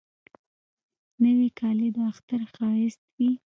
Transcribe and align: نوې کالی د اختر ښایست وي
نوې 1.23 1.49
کالی 1.59 1.89
د 1.95 1.97
اختر 2.11 2.41
ښایست 2.53 3.01
وي 3.15 3.31